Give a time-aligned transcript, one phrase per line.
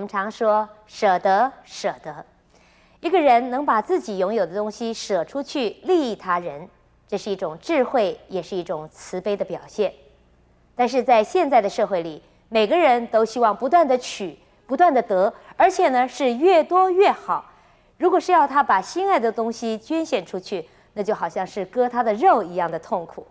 [0.00, 2.24] 我们常说舍得，舍得。
[3.00, 6.66] 一个人能把自己拥有的东西舍出去，利益他人，
[7.06, 9.92] 这是一种智慧，也是一种慈悲的表现。
[10.74, 17.44] 但是在现在的社会里，每个人都希望不断地取，不断地得，而且呢是越多越好。
[17.98, 23.26] 如果是要他把心爱的东西捐献出去，那就好像是割他的肉一样的痛苦。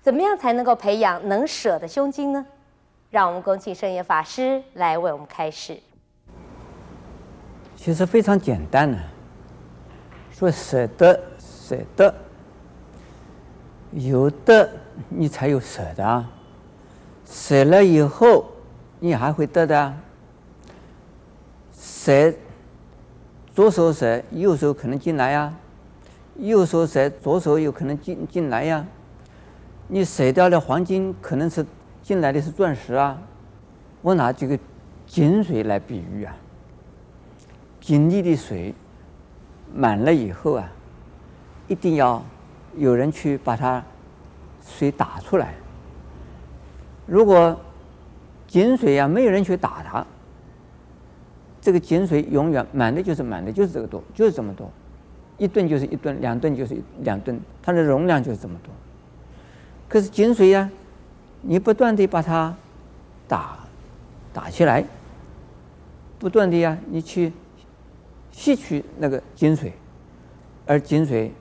[0.00, 2.46] 怎么样才能够培养能舍的胸襟呢？
[3.10, 5.76] 让我们恭请圣严法师来为我们开示。
[7.88, 8.98] 其实非常简单呢，
[10.30, 12.14] 说舍得，舍得，
[13.92, 14.68] 有得
[15.08, 16.30] 你才有舍的啊，
[17.24, 18.44] 舍了以后
[19.00, 19.96] 你还会得的啊。
[21.72, 22.30] 舍，
[23.54, 25.50] 左手舍，右手可能进来呀；
[26.36, 28.84] 右手舍，左手有可能进进来呀。
[29.86, 31.64] 你舍掉的黄金，可能是
[32.02, 33.18] 进来的是钻石啊。
[34.02, 34.58] 我拿这个
[35.06, 36.36] 井水来比喻啊。
[37.88, 38.74] 井里的水
[39.74, 40.70] 满了以后啊，
[41.68, 42.22] 一定要
[42.76, 43.82] 有人去把它
[44.62, 45.54] 水打出来。
[47.06, 47.58] 如果
[48.46, 50.06] 井水啊没有人去打它，
[51.62, 54.70] 这个井水永远满的就是满的，就是这个多，就是这么多，
[55.38, 58.70] 一吨就是一吨，两吨就是两吨，它的容量就是这么多。
[59.88, 60.70] 可是井水呀，
[61.40, 62.54] 你不断的把它
[63.26, 63.60] 打
[64.34, 64.84] 打起来，
[66.18, 67.32] 不断的呀，你去。
[68.38, 69.72] 吸取那个井水，
[70.64, 71.32] 而井水，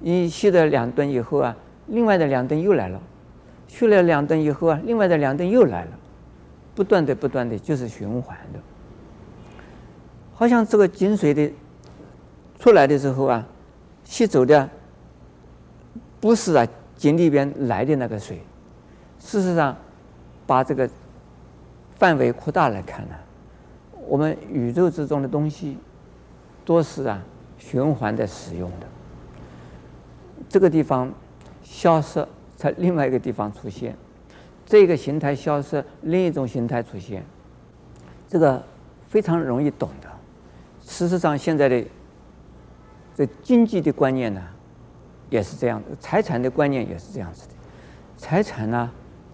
[0.00, 3.00] 你吸了两吨以后啊，另外的两吨又来了，
[3.68, 5.90] 去了两吨以后啊，另外的两吨又来了，
[6.74, 8.58] 不断的不断的就是循环的。
[10.34, 11.52] 好像这个井水的
[12.58, 13.46] 出来的时候啊，
[14.02, 14.68] 吸走的
[16.18, 16.66] 不是啊
[16.96, 18.42] 井里边来的那个水，
[19.20, 19.76] 事实上
[20.48, 20.90] 把这个
[21.94, 23.14] 范围扩大来看呢，
[24.08, 25.78] 我们宇宙之中的东西。
[26.64, 27.22] 多是啊，
[27.58, 28.86] 循环的使用的。
[30.48, 31.12] 这个地方
[31.62, 33.92] 消失，在另外一个地方出现；
[34.66, 37.24] 这个形态消失，另一种形态出现。
[38.28, 38.62] 这个
[39.08, 40.08] 非常容易懂的。
[40.80, 41.84] 事实上，现在的
[43.14, 44.42] 这经济的观念呢，
[45.30, 47.54] 也是这样的；财产的观念也是这样子的。
[48.16, 48.90] 财产呢，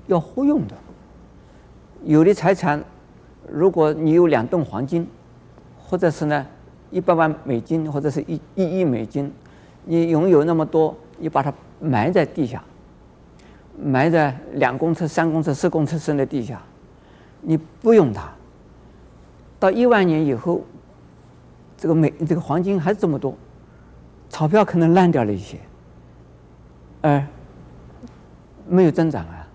[0.07, 0.77] 要互用的。
[2.05, 2.83] 有的财产，
[3.49, 5.09] 如果你有两吨黄金，
[5.79, 6.47] 或者是呢，
[6.91, 9.33] 一百万美金或者是一一亿美金，
[9.85, 12.63] 你拥有那么多，你把它埋在地下，
[13.79, 16.63] 埋在两公尺、三公尺、四公尺深的地下，
[17.43, 18.33] 你不用它，
[19.59, 20.63] 到一万年以后，
[21.77, 23.37] 这个美这个黄金还是这么多，
[24.31, 25.59] 钞票可能烂掉了一些，
[27.03, 27.25] 而
[28.67, 29.47] 没有增长啊。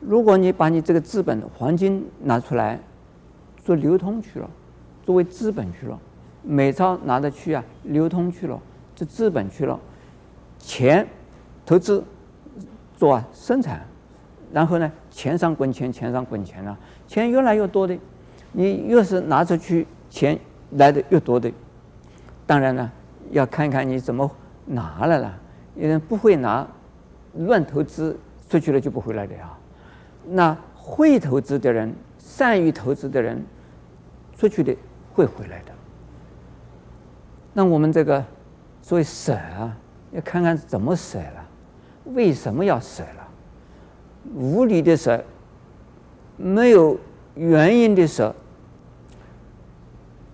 [0.00, 2.80] 如果你把你这个资本黄金拿出来
[3.62, 4.50] 做流通去了，
[5.04, 5.98] 作为资本去了。
[6.42, 8.60] 美钞拿得去啊，流通去了，
[8.94, 9.78] 这资本去了，
[10.58, 11.06] 钱
[11.64, 12.02] 投资
[12.96, 13.86] 做啊生产，
[14.52, 16.76] 然后呢，钱上滚钱，钱上滚钱了，
[17.06, 17.96] 钱越来越多的，
[18.52, 20.38] 你越是拿出去，钱
[20.72, 21.50] 来的越多的。
[22.46, 22.90] 当然呢，
[23.30, 24.30] 要看看你怎么
[24.66, 25.32] 拿来了，
[25.76, 26.66] 有人不会拿，
[27.38, 29.58] 乱投资出去了就不回来的啊。
[30.26, 33.44] 那会投资的人，善于投资的人，
[34.36, 34.76] 出去的
[35.14, 35.72] 会回来的。
[37.52, 38.24] 那我们这个
[38.80, 39.76] 所以舍啊，
[40.12, 41.46] 要看看怎么舍了，
[42.14, 43.28] 为什么要舍了？
[44.34, 45.22] 无理的舍，
[46.36, 46.98] 没有
[47.34, 48.34] 原因的舍，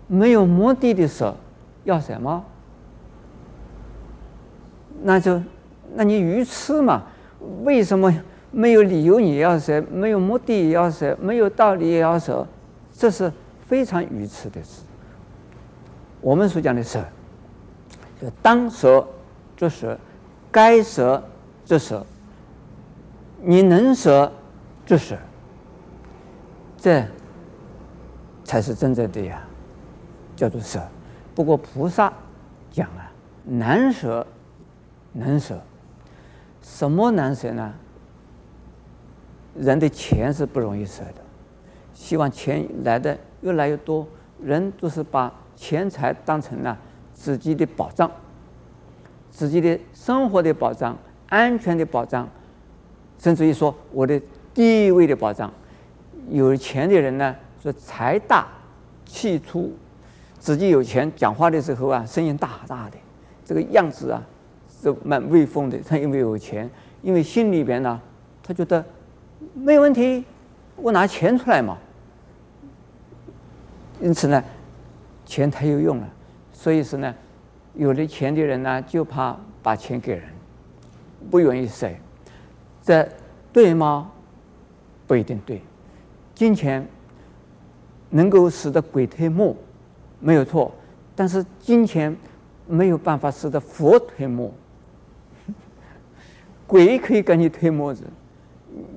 [0.07, 1.35] 没有目的的舍，
[1.85, 2.45] 要什么？
[5.03, 5.41] 那就，
[5.95, 7.05] 那你愚痴嘛？
[7.63, 8.13] 为什么
[8.51, 9.81] 没有理由你要舍？
[9.93, 11.17] 没有目的也要舍？
[11.21, 12.47] 没有道理也要舍？
[12.93, 13.33] 这是
[13.67, 14.83] 非常愚痴的事。
[16.21, 17.05] 我们所讲的舍，
[18.21, 19.07] 就当舍
[19.57, 19.97] 就舍，
[20.51, 21.23] 该舍
[21.65, 22.05] 就舍，
[23.41, 24.31] 你能舍
[24.85, 25.17] 就舍，
[26.77, 27.07] 这
[28.43, 29.41] 才是真正的呀，
[30.35, 30.83] 叫做舍。
[31.35, 32.13] 不过菩萨
[32.71, 33.13] 讲啊，
[33.45, 34.27] 难舍
[35.13, 35.61] 能舍，
[36.61, 37.73] 什么难舍呢？
[39.55, 41.23] 人的钱是不容易舍的，
[41.95, 44.05] 希望钱来的越来越多，
[44.43, 45.33] 人都是把。
[45.59, 46.79] 钱财当成了
[47.13, 48.09] 自己的保障，
[49.29, 50.97] 自己的生活的保障、
[51.29, 52.29] 安全的保障，
[53.19, 54.21] 甚至于说我的
[54.55, 55.53] 地位的保障。
[56.31, 58.47] 有钱的人呢，说财大
[59.05, 59.73] 气粗，
[60.39, 62.97] 自己有钱，讲话的时候啊，声音大大的，
[63.45, 64.23] 这个样子啊，
[64.81, 65.77] 是蛮威风的。
[65.79, 66.71] 他因为有钱，
[67.03, 68.01] 因为心里边呢，
[68.45, 68.85] 他觉得
[69.55, 70.25] 没问题，
[70.77, 71.77] 我拿钱出来嘛。
[74.01, 74.41] 因此呢，
[75.29, 76.09] 钱太有用了，
[76.55, 77.15] 所以说呢，
[77.75, 80.23] 有了钱的人呢，就怕把钱给人，
[81.31, 81.87] 不愿意舍。
[82.83, 83.07] 这
[83.53, 84.11] 对吗？
[85.07, 85.61] 不一定对。
[86.35, 86.87] 金钱
[88.09, 89.55] 能够使得鬼推磨，
[90.19, 90.73] 没有错，
[91.15, 92.17] 但是金钱
[92.67, 94.51] 没有办法使得佛推磨。
[96.67, 98.03] 鬼可以给你推磨子，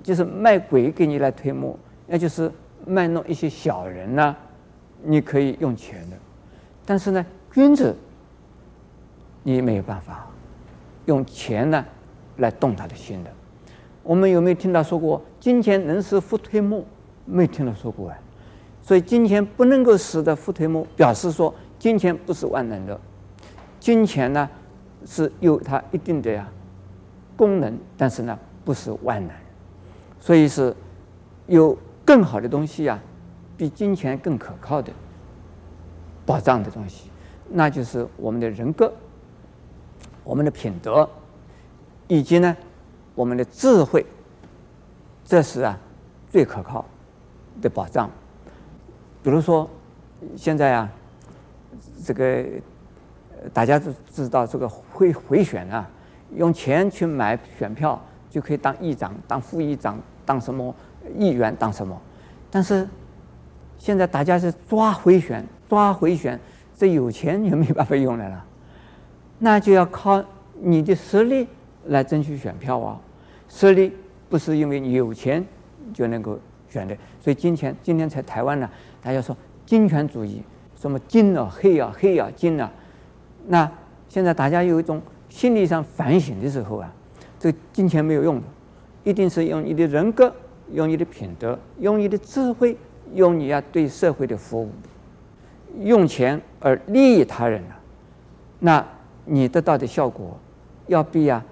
[0.02, 2.50] 就是卖鬼给你来推磨，那就是
[2.86, 4.34] 卖弄一些小人呢、
[5.04, 6.18] 你可以用钱的，
[6.86, 7.96] 但是呢，君子
[9.44, 10.28] 你没有办法
[11.06, 11.84] 用钱呢
[12.38, 13.32] 来动他的心的。
[14.04, 16.84] 我们有没有听到说过金钱能使佛推磨？
[17.26, 18.20] 没听到说过哎，
[18.82, 23.00] 所以金钱不能够使得佛推磨，表示说金钱不是万能的，
[23.80, 24.50] 金钱呢
[25.06, 26.48] 是有它一定的呀。
[27.38, 29.36] 功能，但是呢，不是万能，
[30.20, 30.76] 所以是
[31.48, 31.76] 有
[32.06, 33.02] 更好的东西啊，
[33.62, 34.92] 比金钱更可靠的
[36.26, 37.12] 保障的东西，
[37.48, 38.92] 那就是我们的人格、
[40.24, 41.08] 我们的品德，
[42.08, 42.58] 以及呢，
[43.14, 44.04] 我们的智慧，
[45.24, 45.78] 这是啊
[46.32, 46.84] 最可靠
[47.62, 48.10] 的保障。
[49.22, 49.70] 比如说，
[50.36, 50.92] 现在啊，
[52.04, 52.44] 这个
[53.54, 55.88] 大家都知道这个回回选啊。
[56.36, 60.74] 用钱去买选票，就可以当议长、当副议长、当什么
[61.16, 62.02] 议员、当什么。
[62.50, 62.88] 但是
[63.82, 66.40] 现在大家是抓回旋，抓回旋，
[66.78, 68.46] 这有钱也没办法用来了，
[69.40, 70.24] 那就要靠
[70.60, 71.48] 你的实力
[71.88, 73.02] 来争取选票啊！
[73.50, 73.92] 实力
[74.30, 75.44] 不是因为你有钱
[75.92, 76.38] 就能够
[76.70, 78.70] 选的，所以金钱今天在台湾呢，
[79.02, 79.36] 大家说
[79.66, 80.44] 金权主义，
[80.76, 82.72] 什么金啊、黑啊、黑啊、金啊，
[83.48, 83.68] 那
[84.08, 85.02] 现在大家有一种。
[85.28, 86.94] 心理上反省的时候啊，
[87.40, 88.44] 这个金钱没有用的，
[89.06, 90.36] 一定是用你的人格、
[90.74, 92.76] 用你的品德、用你的智慧、
[93.14, 94.70] 用你要对社会的服务，
[95.82, 97.80] 用钱而利益他人了，
[98.60, 98.86] 那
[99.26, 100.38] 你得到的效果
[100.88, 101.44] 要比啊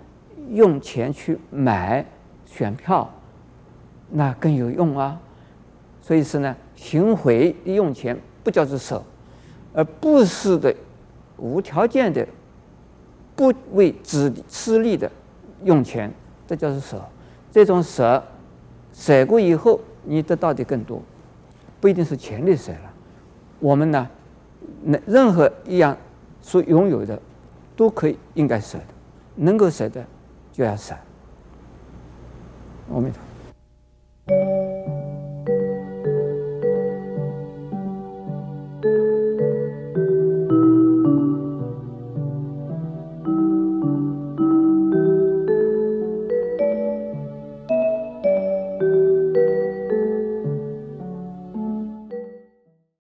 [0.52, 2.06] 用钱去买
[2.46, 3.10] 选票
[4.10, 5.20] 那更有用啊。
[6.02, 9.04] 所以是呢，行贿用钱不叫做舍，
[9.74, 10.76] 而不是的
[11.38, 12.28] 无条件的。
[13.36, 15.10] 不为自私利的
[15.64, 16.12] 用钱，
[16.46, 17.02] 这叫做舍。
[17.50, 18.22] 这种舍，
[18.92, 21.02] 舍过以后，你得到的更多，
[21.80, 22.94] 不一定是权力舍了。
[23.60, 24.10] 我们呢，
[24.84, 25.98] 那任何一样
[26.42, 27.20] 所拥有的，
[27.76, 28.86] 都可以应该舍的，
[29.36, 30.06] 能够舍的
[30.52, 30.96] 就要舍。
[32.94, 33.29] 阿弥陀。